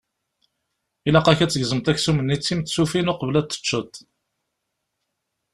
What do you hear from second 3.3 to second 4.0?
ad t-teččeḍ.